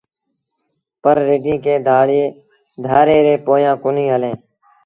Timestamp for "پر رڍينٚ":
1.01-1.61